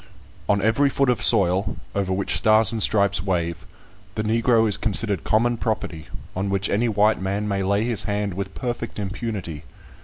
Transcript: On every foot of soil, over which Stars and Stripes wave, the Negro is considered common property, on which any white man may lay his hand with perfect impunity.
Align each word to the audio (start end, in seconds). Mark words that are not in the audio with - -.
On 0.49 0.63
every 0.63 0.89
foot 0.89 1.11
of 1.11 1.21
soil, 1.21 1.77
over 1.93 2.11
which 2.11 2.35
Stars 2.35 2.71
and 2.71 2.81
Stripes 2.81 3.21
wave, 3.23 3.67
the 4.15 4.23
Negro 4.23 4.67
is 4.67 4.75
considered 4.75 5.23
common 5.23 5.57
property, 5.57 6.07
on 6.35 6.49
which 6.49 6.71
any 6.71 6.89
white 6.89 7.21
man 7.21 7.47
may 7.47 7.61
lay 7.61 7.83
his 7.83 8.05
hand 8.05 8.33
with 8.33 8.55
perfect 8.55 8.97
impunity. 8.97 9.63